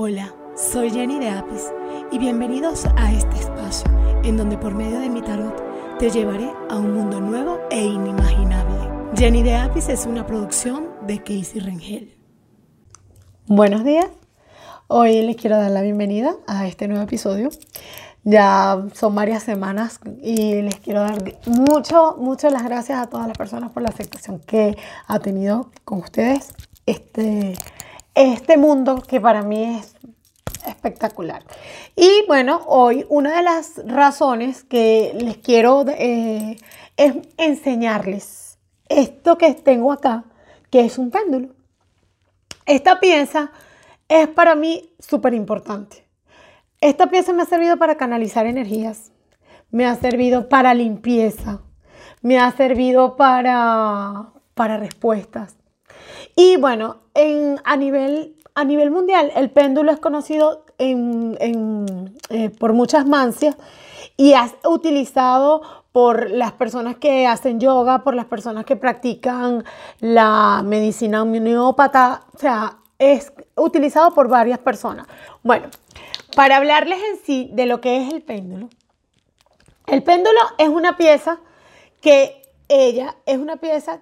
Hola, 0.00 0.32
soy 0.54 0.92
Jenny 0.92 1.18
de 1.18 1.28
Apis 1.28 1.72
y 2.12 2.20
bienvenidos 2.20 2.86
a 2.96 3.12
este 3.12 3.34
espacio 3.34 3.90
en 4.22 4.36
donde 4.36 4.56
por 4.56 4.72
medio 4.72 5.00
de 5.00 5.08
mi 5.08 5.20
tarot 5.20 5.60
te 5.98 6.08
llevaré 6.08 6.52
a 6.70 6.76
un 6.76 6.94
mundo 6.94 7.20
nuevo 7.20 7.58
e 7.68 7.84
inimaginable. 7.84 8.78
Jenny 9.16 9.42
de 9.42 9.56
Apis 9.56 9.88
es 9.88 10.06
una 10.06 10.24
producción 10.24 10.86
de 11.04 11.18
Casey 11.18 11.58
Rengel. 11.58 12.16
Buenos 13.48 13.82
días, 13.82 14.06
hoy 14.86 15.20
les 15.22 15.34
quiero 15.34 15.56
dar 15.56 15.72
la 15.72 15.82
bienvenida 15.82 16.36
a 16.46 16.68
este 16.68 16.86
nuevo 16.86 17.02
episodio. 17.02 17.50
Ya 18.22 18.80
son 18.94 19.16
varias 19.16 19.42
semanas 19.42 19.98
y 20.22 20.62
les 20.62 20.76
quiero 20.76 21.00
dar 21.00 21.20
mucho, 21.46 22.14
muchas 22.20 22.52
las 22.52 22.62
gracias 22.62 23.00
a 23.00 23.08
todas 23.08 23.26
las 23.26 23.36
personas 23.36 23.72
por 23.72 23.82
la 23.82 23.88
aceptación 23.88 24.38
que 24.38 24.78
ha 25.08 25.18
tenido 25.18 25.72
con 25.84 25.98
ustedes 25.98 26.54
este 26.86 27.56
este 28.18 28.56
mundo 28.56 29.00
que 29.00 29.20
para 29.20 29.42
mí 29.42 29.78
es 29.78 29.94
espectacular. 30.66 31.44
Y 31.94 32.24
bueno, 32.26 32.62
hoy 32.66 33.06
una 33.08 33.36
de 33.36 33.42
las 33.44 33.80
razones 33.86 34.64
que 34.64 35.16
les 35.20 35.36
quiero 35.38 35.84
eh, 35.88 36.58
es 36.96 37.14
enseñarles 37.36 38.58
esto 38.88 39.38
que 39.38 39.54
tengo 39.54 39.92
acá, 39.92 40.24
que 40.70 40.80
es 40.80 40.98
un 40.98 41.10
péndulo. 41.10 41.50
Esta 42.66 42.98
pieza 42.98 43.52
es 44.08 44.26
para 44.26 44.56
mí 44.56 44.90
súper 44.98 45.34
importante. 45.34 46.04
Esta 46.80 47.08
pieza 47.08 47.32
me 47.32 47.42
ha 47.42 47.46
servido 47.46 47.76
para 47.76 47.96
canalizar 47.96 48.46
energías, 48.46 49.12
me 49.70 49.86
ha 49.86 49.94
servido 49.94 50.48
para 50.48 50.74
limpieza, 50.74 51.60
me 52.20 52.38
ha 52.38 52.50
servido 52.52 53.16
para, 53.16 54.30
para 54.54 54.76
respuestas, 54.76 55.56
y 56.36 56.56
bueno, 56.56 56.96
en, 57.14 57.60
a, 57.64 57.76
nivel, 57.76 58.36
a 58.54 58.64
nivel 58.64 58.90
mundial, 58.90 59.32
el 59.34 59.50
péndulo 59.50 59.92
es 59.92 59.98
conocido 59.98 60.64
eh, 60.78 62.50
por 62.58 62.72
muchas 62.72 63.06
mancias 63.06 63.56
y 64.16 64.32
es 64.32 64.54
utilizado 64.64 65.62
por 65.92 66.30
las 66.30 66.52
personas 66.52 66.96
que 66.96 67.26
hacen 67.26 67.58
yoga, 67.60 68.04
por 68.04 68.14
las 68.14 68.26
personas 68.26 68.64
que 68.64 68.76
practican 68.76 69.64
la 70.00 70.62
medicina 70.64 71.22
homeópata, 71.22 72.22
o 72.34 72.38
sea, 72.38 72.78
es 72.98 73.32
utilizado 73.56 74.12
por 74.12 74.28
varias 74.28 74.58
personas. 74.58 75.06
Bueno, 75.42 75.68
para 76.36 76.56
hablarles 76.56 76.98
en 77.12 77.18
sí 77.24 77.50
de 77.52 77.66
lo 77.66 77.80
que 77.80 78.02
es 78.02 78.12
el 78.12 78.22
péndulo, 78.22 78.68
el 79.86 80.02
péndulo 80.02 80.38
es 80.58 80.68
una 80.68 80.96
pieza 80.96 81.40
que 82.00 82.42
ella 82.68 83.16
es 83.26 83.38
una 83.38 83.56
pieza 83.56 84.00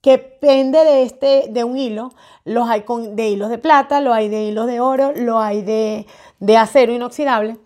que 0.00 0.18
pende 0.18 0.82
de, 0.84 1.02
este, 1.02 1.46
de 1.50 1.64
un 1.64 1.76
hilo. 1.76 2.12
Los 2.44 2.68
hay 2.68 2.82
con, 2.82 3.16
de 3.16 3.28
hilos 3.28 3.50
de 3.50 3.58
plata, 3.58 4.00
lo 4.00 4.12
hay 4.12 4.28
de 4.28 4.44
hilos 4.44 4.66
de 4.66 4.80
oro, 4.80 5.12
lo 5.14 5.40
hay 5.40 5.62
de, 5.62 6.06
de 6.38 6.56
acero 6.56 6.92
inoxidable. 6.92 7.58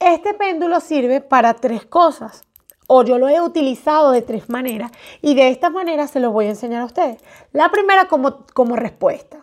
Este 0.00 0.34
péndulo 0.34 0.80
sirve 0.80 1.20
para 1.20 1.54
tres 1.54 1.84
cosas. 1.84 2.42
O 2.88 3.04
yo 3.04 3.18
lo 3.18 3.28
he 3.28 3.40
utilizado 3.40 4.10
de 4.10 4.22
tres 4.22 4.50
maneras 4.50 4.90
y 5.22 5.34
de 5.34 5.48
esta 5.48 5.70
manera 5.70 6.08
se 6.08 6.20
lo 6.20 6.32
voy 6.32 6.46
a 6.46 6.50
enseñar 6.50 6.82
a 6.82 6.86
ustedes. 6.86 7.22
La 7.52 7.70
primera 7.70 8.06
como, 8.06 8.44
como 8.52 8.76
respuesta. 8.76 9.38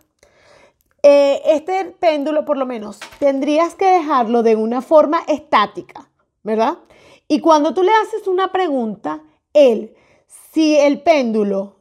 Eh, 1.01 1.41
este 1.45 1.85
péndulo 1.85 2.43
por 2.43 2.57
lo 2.57 2.65
menos 2.65 2.99
tendrías 3.19 3.73
que 3.75 3.85
dejarlo 3.85 4.43
de 4.43 4.57
una 4.57 4.81
forma 4.81 5.21
estática, 5.27 6.09
¿verdad? 6.43 6.79
Y 7.29 7.39
cuando 7.39 7.73
tú 7.73 7.83
le 7.83 7.91
haces 8.03 8.27
una 8.27 8.51
pregunta, 8.51 9.23
él, 9.53 9.95
si 10.51 10.75
el 10.77 11.01
péndulo 11.01 11.78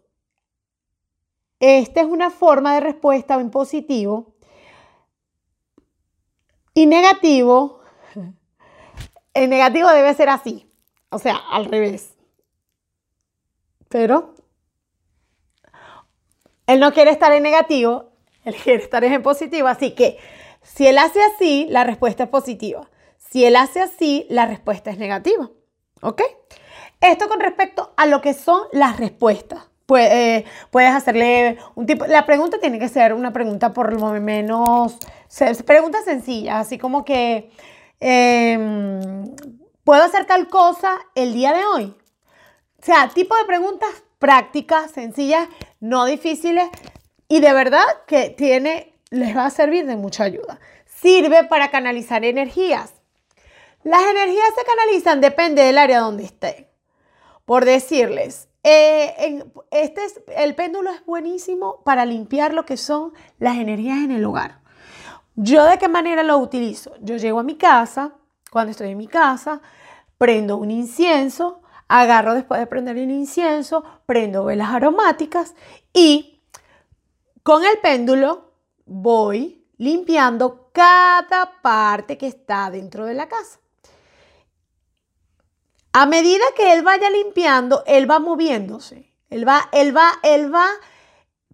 esta 1.60 2.00
es 2.00 2.06
una 2.06 2.30
forma 2.30 2.74
de 2.74 2.80
respuesta 2.80 3.34
en 3.34 3.50
positivo. 3.50 4.34
Y 6.74 6.86
negativo, 6.86 7.80
el 9.34 9.50
negativo 9.50 9.88
debe 9.88 10.14
ser 10.14 10.28
así, 10.28 10.70
o 11.10 11.18
sea, 11.18 11.36
al 11.36 11.64
revés. 11.64 12.14
Pero 13.88 14.34
él 16.66 16.78
no 16.80 16.92
quiere 16.92 17.10
estar 17.10 17.32
en 17.32 17.42
negativo, 17.42 18.12
él 18.44 18.54
quiere 18.54 18.82
estar 18.82 19.02
en 19.02 19.22
positivo, 19.22 19.66
así 19.66 19.92
que 19.92 20.18
si 20.62 20.86
él 20.86 20.98
hace 20.98 21.20
así, 21.22 21.66
la 21.70 21.82
respuesta 21.84 22.24
es 22.24 22.28
positiva. 22.28 22.88
Si 23.16 23.44
él 23.44 23.56
hace 23.56 23.80
así, 23.80 24.26
la 24.30 24.46
respuesta 24.46 24.90
es 24.90 24.98
negativa. 24.98 25.50
¿Ok? 26.02 26.22
Esto 27.00 27.28
con 27.28 27.40
respecto 27.40 27.92
a 27.96 28.06
lo 28.06 28.20
que 28.20 28.34
son 28.34 28.62
las 28.72 28.98
respuestas. 28.98 29.68
Eh, 29.96 30.44
puedes 30.70 30.92
hacerle 30.92 31.56
un 31.74 31.86
tipo, 31.86 32.04
la 32.06 32.26
pregunta 32.26 32.58
tiene 32.60 32.78
que 32.78 32.88
ser 32.88 33.14
una 33.14 33.32
pregunta 33.32 33.72
por 33.72 33.98
lo 33.98 34.12
menos, 34.20 34.98
preguntas 35.64 36.04
sencillas, 36.04 36.56
así 36.66 36.76
como 36.76 37.06
que, 37.06 37.50
em, 37.98 39.34
¿puedo 39.84 40.02
hacer 40.02 40.26
tal 40.26 40.48
cosa 40.48 40.98
el 41.14 41.32
día 41.32 41.54
de 41.54 41.64
hoy? 41.64 41.96
O 42.80 42.84
sea, 42.84 43.08
tipo 43.08 43.34
de 43.36 43.44
preguntas 43.46 43.88
prácticas, 44.18 44.90
sencillas, 44.90 45.48
no 45.80 46.04
difíciles 46.04 46.68
y 47.26 47.40
de 47.40 47.52
verdad 47.54 47.86
que 48.06 48.28
tiene, 48.28 48.94
les 49.10 49.34
va 49.34 49.46
a 49.46 49.50
servir 49.50 49.86
de 49.86 49.96
mucha 49.96 50.24
ayuda. 50.24 50.60
Sirve 50.84 51.44
para 51.44 51.70
canalizar 51.70 52.24
energías. 52.24 52.92
Las 53.84 54.02
energías 54.02 54.50
se 54.54 54.64
canalizan, 54.64 55.20
depende 55.22 55.62
del 55.62 55.78
área 55.78 56.00
donde 56.00 56.24
estén. 56.24 56.66
Por 57.46 57.64
decirles, 57.64 58.47
eh, 58.64 59.44
este 59.70 60.04
es, 60.04 60.20
el 60.36 60.54
péndulo 60.54 60.90
es 60.90 61.04
buenísimo 61.06 61.82
para 61.84 62.04
limpiar 62.04 62.54
lo 62.54 62.64
que 62.64 62.76
son 62.76 63.12
las 63.38 63.56
energías 63.56 63.98
en 63.98 64.10
el 64.10 64.24
hogar. 64.24 64.60
¿Yo 65.36 65.64
de 65.64 65.78
qué 65.78 65.88
manera 65.88 66.22
lo 66.22 66.38
utilizo? 66.38 66.94
Yo 67.00 67.16
llego 67.16 67.38
a 67.38 67.44
mi 67.44 67.56
casa, 67.56 68.14
cuando 68.50 68.72
estoy 68.72 68.90
en 68.90 68.98
mi 68.98 69.06
casa, 69.06 69.60
prendo 70.18 70.56
un 70.56 70.70
incienso, 70.70 71.62
agarro 71.86 72.34
después 72.34 72.60
de 72.60 72.66
prender 72.66 72.98
el 72.98 73.10
incienso, 73.10 73.84
prendo 74.04 74.44
velas 74.44 74.70
aromáticas 74.70 75.54
y 75.92 76.42
con 77.42 77.64
el 77.64 77.78
péndulo 77.78 78.52
voy 78.84 79.64
limpiando 79.78 80.70
cada 80.72 81.62
parte 81.62 82.18
que 82.18 82.26
está 82.26 82.70
dentro 82.70 83.06
de 83.06 83.14
la 83.14 83.28
casa. 83.28 83.60
A 86.00 86.06
medida 86.06 86.44
que 86.54 86.72
él 86.74 86.82
vaya 86.82 87.10
limpiando, 87.10 87.82
él 87.84 88.08
va 88.08 88.20
moviéndose. 88.20 89.12
Él 89.30 89.46
va, 89.48 89.68
él 89.72 89.96
va, 89.96 90.12
él 90.22 90.54
va. 90.54 90.68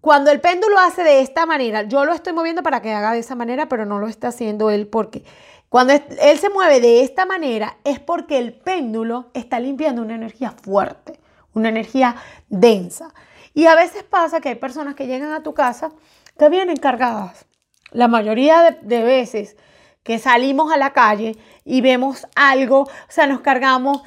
Cuando 0.01 0.29
el 0.29 0.39
péndulo 0.39 0.77
hace 0.77 1.03
de 1.03 1.21
esta 1.21 1.47
manera, 1.47 1.81
yo 1.81 2.05
lo 2.05 2.13
estoy 2.13 2.31
moviendo 2.31 2.61
para 2.61 2.79
que 2.79 2.93
haga 2.93 3.13
de 3.13 3.17
esa 3.17 3.33
manera, 3.33 3.67
pero 3.67 3.87
no 3.87 3.97
lo 3.97 4.07
está 4.07 4.27
haciendo 4.27 4.69
él 4.69 4.85
porque 4.85 5.23
cuando 5.67 5.93
él 5.93 6.37
se 6.37 6.51
mueve 6.51 6.79
de 6.79 7.01
esta 7.01 7.25
manera 7.25 7.77
es 7.83 7.99
porque 7.99 8.37
el 8.37 8.53
péndulo 8.53 9.31
está 9.33 9.59
limpiando 9.59 10.03
una 10.03 10.13
energía 10.13 10.51
fuerte, 10.51 11.19
una 11.55 11.69
energía 11.69 12.15
densa. 12.47 13.15
Y 13.55 13.65
a 13.65 13.73
veces 13.73 14.03
pasa 14.03 14.41
que 14.41 14.49
hay 14.49 14.55
personas 14.55 14.93
que 14.93 15.07
llegan 15.07 15.31
a 15.31 15.41
tu 15.41 15.55
casa 15.55 15.89
que 16.37 16.49
vienen 16.49 16.77
cargadas. 16.77 17.47
La 17.89 18.07
mayoría 18.07 18.61
de, 18.61 18.77
de 18.83 19.01
veces 19.01 19.57
que 20.03 20.19
salimos 20.19 20.71
a 20.71 20.77
la 20.77 20.93
calle 20.93 21.35
y 21.63 21.81
vemos 21.81 22.27
algo, 22.35 22.81
o 22.81 22.89
sea, 23.09 23.25
nos 23.25 23.41
cargamos 23.41 24.03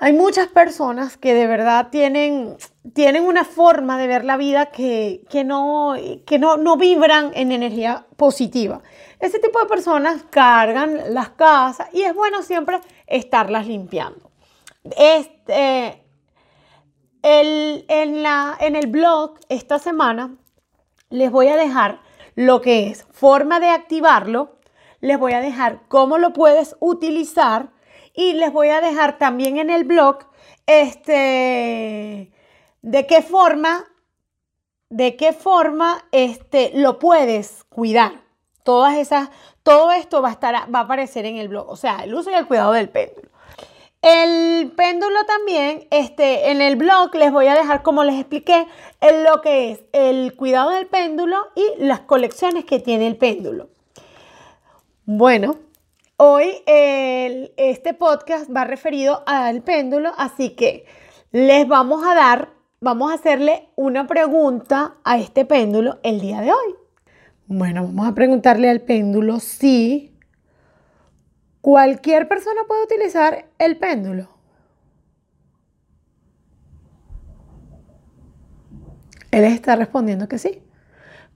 hay 0.00 0.12
muchas 0.12 0.46
personas 0.46 1.16
que 1.16 1.34
de 1.34 1.48
verdad 1.48 1.88
tienen, 1.90 2.56
tienen 2.94 3.24
una 3.24 3.44
forma 3.44 3.98
de 3.98 4.06
ver 4.06 4.24
la 4.24 4.36
vida 4.36 4.66
que, 4.66 5.24
no, 5.44 5.96
que 6.24 6.38
no, 6.38 6.56
no 6.56 6.76
vibran 6.76 7.32
en 7.34 7.50
energía 7.50 8.06
positiva. 8.16 8.80
Ese 9.18 9.40
tipo 9.40 9.58
de 9.58 9.66
personas 9.66 10.22
cargan 10.30 11.14
las 11.14 11.30
casas 11.30 11.88
y 11.92 12.02
es 12.02 12.14
bueno 12.14 12.42
siempre 12.42 12.80
estarlas 13.08 13.66
limpiando. 13.66 14.30
Este, 14.96 16.04
el, 17.22 17.84
en, 17.88 18.22
la, 18.22 18.56
en 18.60 18.76
el 18.76 18.86
blog 18.86 19.40
esta 19.48 19.80
semana 19.80 20.36
les 21.10 21.32
voy 21.32 21.48
a 21.48 21.56
dejar 21.56 22.00
lo 22.36 22.60
que 22.60 22.86
es 22.88 23.04
forma 23.10 23.58
de 23.58 23.70
activarlo, 23.70 24.60
les 25.00 25.18
voy 25.18 25.32
a 25.32 25.40
dejar 25.40 25.80
cómo 25.88 26.18
lo 26.18 26.32
puedes 26.32 26.76
utilizar 26.78 27.70
y 28.18 28.32
les 28.32 28.52
voy 28.52 28.70
a 28.70 28.80
dejar 28.80 29.16
también 29.16 29.58
en 29.58 29.70
el 29.70 29.84
blog 29.84 30.18
este, 30.66 32.32
de 32.82 33.06
qué 33.06 33.22
forma, 33.22 33.84
de 34.88 35.14
qué 35.14 35.32
forma 35.32 36.04
este, 36.10 36.72
lo 36.74 36.98
puedes 36.98 37.62
cuidar. 37.68 38.20
Todas 38.64 38.96
esas, 38.96 39.30
todo 39.62 39.92
esto 39.92 40.20
va 40.20 40.30
a, 40.30 40.32
estar, 40.32 40.52
va 40.52 40.80
a 40.80 40.82
aparecer 40.82 41.26
en 41.26 41.36
el 41.36 41.46
blog, 41.46 41.70
o 41.70 41.76
sea, 41.76 41.98
el 42.02 42.12
uso 42.12 42.32
y 42.32 42.34
el 42.34 42.48
cuidado 42.48 42.72
del 42.72 42.88
péndulo. 42.88 43.28
El 44.02 44.72
péndulo 44.72 45.24
también, 45.24 45.86
este, 45.92 46.50
en 46.50 46.60
el 46.60 46.74
blog 46.74 47.14
les 47.14 47.30
voy 47.30 47.46
a 47.46 47.54
dejar, 47.54 47.84
como 47.84 48.02
les 48.02 48.16
expliqué, 48.18 48.66
lo 49.00 49.40
que 49.42 49.70
es 49.70 49.84
el 49.92 50.34
cuidado 50.34 50.70
del 50.70 50.88
péndulo 50.88 51.36
y 51.54 51.84
las 51.84 52.00
colecciones 52.00 52.64
que 52.64 52.80
tiene 52.80 53.06
el 53.06 53.16
péndulo. 53.16 53.68
Bueno, 55.04 55.67
Hoy 56.20 56.64
este 56.66 57.94
podcast 57.94 58.50
va 58.50 58.64
referido 58.64 59.22
al 59.28 59.62
péndulo, 59.62 60.10
así 60.18 60.56
que 60.56 60.84
les 61.30 61.68
vamos 61.68 62.04
a 62.04 62.12
dar, 62.12 62.54
vamos 62.80 63.12
a 63.12 63.14
hacerle 63.14 63.68
una 63.76 64.08
pregunta 64.08 64.96
a 65.04 65.16
este 65.16 65.44
péndulo 65.44 66.00
el 66.02 66.18
día 66.20 66.40
de 66.40 66.50
hoy. 66.50 66.74
Bueno, 67.46 67.82
vamos 67.82 68.08
a 68.08 68.16
preguntarle 68.16 68.68
al 68.68 68.80
péndulo 68.80 69.38
si 69.38 70.18
cualquier 71.60 72.26
persona 72.26 72.62
puede 72.66 72.82
utilizar 72.82 73.46
el 73.60 73.78
péndulo. 73.78 74.28
Él 79.30 79.44
está 79.44 79.76
respondiendo 79.76 80.26
que 80.26 80.38
sí. 80.38 80.64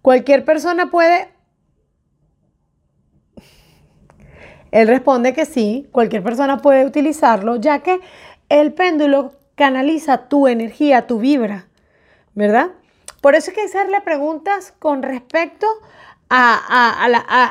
Cualquier 0.02 0.44
persona 0.44 0.90
puede... 0.90 1.31
Él 4.72 4.88
responde 4.88 5.34
que 5.34 5.44
sí, 5.44 5.86
cualquier 5.92 6.22
persona 6.22 6.58
puede 6.58 6.84
utilizarlo, 6.84 7.56
ya 7.56 7.80
que 7.80 8.00
el 8.48 8.72
péndulo 8.72 9.32
canaliza 9.54 10.28
tu 10.28 10.48
energía, 10.48 11.06
tu 11.06 11.18
vibra, 11.18 11.66
¿verdad? 12.34 12.70
Por 13.20 13.36
eso 13.36 13.50
hay 13.50 13.54
que 13.54 13.62
hacerle 13.62 14.00
preguntas 14.00 14.74
con 14.78 15.02
respecto 15.02 15.66
a, 16.28 17.04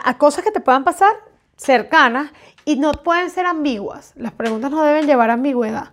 a, 0.04 0.18
cosas 0.18 0.44
que 0.44 0.52
te 0.52 0.60
puedan 0.60 0.84
pasar 0.84 1.14
cercanas 1.56 2.32
y 2.66 2.76
no 2.78 2.92
pueden 2.92 3.30
ser 3.30 3.46
ambiguas. 3.46 4.14
Las 4.16 4.34
preguntas 4.34 4.72
no 4.72 4.84
deben 4.84 5.06
llevar 5.06 5.30
ambigüedad. 5.30 5.92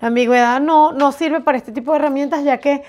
La 0.00 0.08
ambigüedad 0.08 0.60
no, 0.60 0.92
no 0.92 1.10
sirve 1.10 1.40
para 1.40 1.58
este 1.58 1.72
tipo 1.72 1.90
de 1.92 1.98
herramientas 1.98 2.44
ya 2.44 2.58
que 2.58 2.82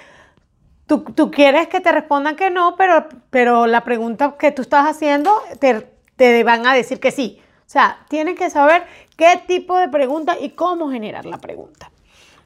Tú, 1.15 1.31
quieres 1.31 1.69
que 1.69 1.79
te 1.79 1.89
respondan 1.89 2.35
que 2.35 2.49
no, 2.49 2.75
pero, 2.75 3.07
pero 3.29 3.65
la 3.65 3.85
pregunta 3.85 4.35
que 4.37 4.51
tú 4.51 4.61
estás 4.61 4.85
haciendo 4.85 5.31
te, 5.57 5.87
te 6.17 6.43
van 6.43 6.67
a 6.67 6.73
decir 6.73 6.99
que 6.99 7.11
sí. 7.11 7.41
Sea, 7.71 7.99
tienes 8.09 8.37
que 8.37 8.49
saber 8.49 8.83
qué 9.15 9.41
tipo 9.47 9.77
de 9.77 9.87
pregunta 9.87 10.35
y 10.37 10.49
cómo 10.49 10.91
generar 10.91 11.25
la 11.25 11.37
pregunta. 11.37 11.89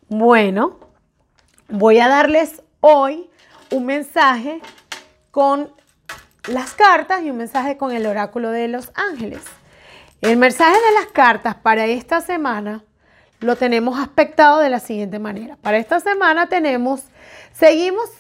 Bueno, 0.08 0.78
voy 1.68 1.98
a 1.98 2.08
darles 2.08 2.62
hoy 2.80 3.28
un 3.72 3.88
mensaje 3.88 4.62
con 5.32 5.72
las 6.48 6.76
cartas 6.76 7.24
y 7.24 7.32
un 7.32 7.38
mensaje 7.38 7.76
con 7.76 7.92
el 7.92 8.06
oráculo 8.06 8.52
de 8.52 8.68
los 8.68 8.92
ángeles. 8.94 9.42
El 10.22 10.38
mensaje 10.38 10.76
de 10.76 10.94
las 10.94 11.08
cartas 11.08 11.56
para 11.56 11.88
esta 11.88 12.22
semana 12.22 12.84
lo 13.40 13.56
tenemos 13.56 13.98
aspectado 13.98 14.60
de 14.60 14.70
la 14.70 14.80
siguiente 14.80 15.18
manera. 15.18 15.58
Para 15.60 15.80
esta 15.80 16.00
semana 16.00 16.50
tenemos, 16.50 17.02
seguimos 17.52 18.12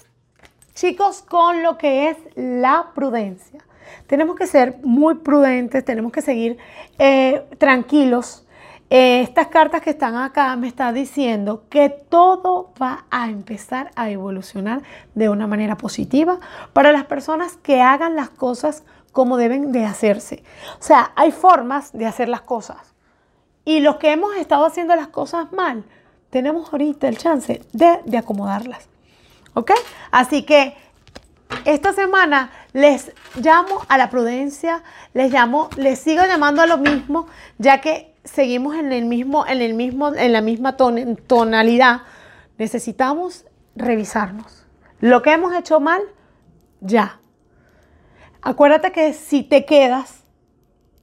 Chicos, 0.75 1.21
con 1.21 1.63
lo 1.63 1.77
que 1.77 2.09
es 2.09 2.17
la 2.35 2.91
prudencia. 2.93 3.64
Tenemos 4.07 4.35
que 4.35 4.47
ser 4.47 4.77
muy 4.83 5.15
prudentes, 5.15 5.83
tenemos 5.83 6.11
que 6.11 6.21
seguir 6.21 6.57
eh, 6.99 7.43
tranquilos. 7.57 8.45
Eh, 8.89 9.21
estas 9.21 9.47
cartas 9.47 9.81
que 9.81 9.89
están 9.89 10.15
acá 10.15 10.55
me 10.55 10.67
están 10.67 10.93
diciendo 10.93 11.63
que 11.69 11.89
todo 11.89 12.71
va 12.79 13.05
a 13.09 13.29
empezar 13.29 13.91
a 13.95 14.09
evolucionar 14.11 14.83
de 15.15 15.29
una 15.29 15.47
manera 15.47 15.75
positiva 15.75 16.39
para 16.71 16.91
las 16.91 17.05
personas 17.05 17.57
que 17.57 17.81
hagan 17.81 18.15
las 18.15 18.29
cosas 18.29 18.83
como 19.11 19.37
deben 19.37 19.71
de 19.71 19.85
hacerse. 19.85 20.43
O 20.79 20.83
sea, 20.83 21.13
hay 21.15 21.31
formas 21.31 21.93
de 21.93 22.05
hacer 22.05 22.29
las 22.29 22.41
cosas. 22.41 22.93
Y 23.63 23.79
los 23.79 23.95
que 23.95 24.11
hemos 24.11 24.35
estado 24.35 24.65
haciendo 24.65 24.95
las 24.95 25.07
cosas 25.07 25.51
mal, 25.51 25.83
tenemos 26.29 26.71
ahorita 26.71 27.07
el 27.07 27.17
chance 27.17 27.61
de, 27.71 27.99
de 28.05 28.17
acomodarlas. 28.17 28.88
¿Ok? 29.55 29.71
Así 30.11 30.43
que 30.43 30.75
esta 31.63 31.93
semana 31.93 32.51
les 32.75 33.13
llamo 33.38 33.86
a 33.88 33.98
la 33.98 34.10
prudencia, 34.10 34.83
les 35.13 35.31
llamo, 35.31 35.69
les 35.77 35.98
sigo 35.98 36.24
llamando 36.25 36.62
a 36.62 36.68
lo 36.68 36.77
mismo, 36.77 37.25
ya 37.57 37.80
que 37.80 38.13
seguimos 38.25 38.75
en 38.75 38.92
el 38.92 39.06
mismo, 39.06 39.48
en 39.48 39.62
el 39.62 39.75
mismo, 39.75 40.13
en 40.13 40.33
la 40.33 40.42
misma 40.42 40.75
tonalidad. 40.75 42.01
Necesitamos 42.57 43.45
revisarnos. 43.77 44.66
Lo 45.00 45.22
que 45.22 45.31
hemos 45.31 45.56
hecho 45.56 45.80
mal, 45.80 46.01
ya. 46.81 47.22
Acuérdate 48.42 48.92
que 48.92 49.13
si 49.13 49.44
te 49.44 49.63
quedas, 49.63 50.25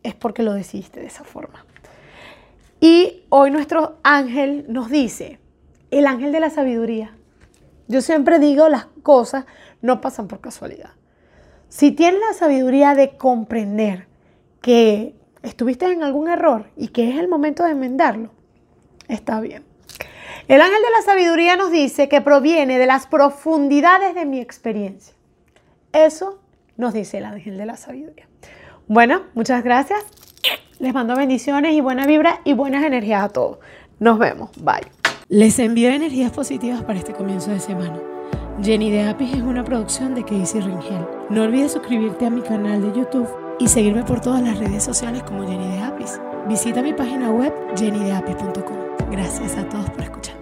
es 0.03 0.15
porque 0.15 0.43
lo 0.43 0.53
decidiste 0.53 1.01
de 1.01 1.07
esa 1.07 1.25
forma. 1.25 1.65
Y 2.81 3.25
hoy 3.31 3.51
nuestro 3.51 3.97
ángel 4.03 4.67
nos 4.69 4.91
dice, 4.91 5.39
el 5.91 6.07
ángel 6.07 6.33
de 6.33 6.41
la 6.41 6.51
sabiduría, 6.51 7.17
yo 7.89 8.03
siempre 8.03 8.39
digo 8.39 8.69
las 8.69 8.89
cosas 9.03 9.47
no 9.81 10.03
pasan 10.03 10.29
por 10.29 10.43
casualidad. 10.43 10.91
Si 11.73 11.91
tienes 11.91 12.21
la 12.21 12.35
sabiduría 12.35 12.95
de 12.95 13.17
comprender 13.17 14.07
que 14.61 15.15
estuviste 15.43 15.91
en 15.91 16.03
algún 16.03 16.29
error 16.29 16.67
y 16.77 16.89
que 16.89 17.09
es 17.09 17.19
el 17.19 17.29
momento 17.29 17.65
de 17.65 17.71
enmendarlo, 17.71 18.31
está 19.09 19.41
bien. 19.41 19.65
El 20.49 20.61
ángel 20.61 20.83
de 20.83 20.91
la 20.91 21.03
sabiduría 21.03 21.57
nos 21.57 21.71
dice 21.71 22.11
que 22.11 22.21
proviene 22.21 22.79
de 22.79 22.85
las 22.85 23.07
profundidades 23.07 24.15
de 24.15 24.27
mi 24.27 24.39
experiencia. 24.39 25.15
Eso 25.95 26.41
nos 26.77 26.93
dice 26.93 27.17
el 27.17 27.25
ángel 27.25 27.57
de 27.57 27.65
la 27.65 27.79
sabiduría. 27.79 28.29
Bueno, 28.87 29.23
muchas 29.33 29.65
gracias. 29.65 30.05
Les 30.79 30.93
mando 30.93 31.17
bendiciones 31.17 31.73
y 31.73 31.81
buena 31.81 32.07
vibra 32.07 32.43
y 32.45 32.53
buenas 32.53 32.85
energías 32.85 33.25
a 33.25 33.29
todos. 33.31 33.61
Nos 33.99 34.19
vemos. 34.19 34.51
Bye. 34.59 35.02
Les 35.33 35.59
envío 35.59 35.89
energías 35.89 36.31
positivas 36.31 36.83
para 36.83 36.99
este 36.99 37.15
comienzo 37.15 37.53
de 37.53 37.59
semana. 37.59 37.99
Jenny 38.63 38.91
de 38.91 39.05
Apis 39.05 39.33
es 39.33 39.41
una 39.41 39.65
producción 39.65 40.15
de 40.15 40.23
Casey 40.23 40.61
Ringel. 40.61 41.07
No 41.31 41.45
olvides 41.45 41.73
suscribirte 41.73 42.27
a 42.27 42.31
mi 42.31 42.43
canal 42.43 42.83
de 42.83 42.99
YouTube 42.99 43.27
y 43.59 43.67
seguirme 43.67 44.03
por 44.03 44.21
todas 44.21 44.43
las 44.43 44.59
redes 44.59 44.85
sociales 44.85 45.23
como 45.23 45.49
Jenny 45.49 45.69
de 45.69 45.79
Apis. 45.79 46.21
Visita 46.51 46.83
mi 46.83 46.93
página 46.93 47.31
web 47.31 47.51
jennydeapis.com. 47.79 48.77
Gracias 49.11 49.57
a 49.57 49.67
todos 49.71 49.89
por 49.89 50.03
escuchar. 50.03 50.42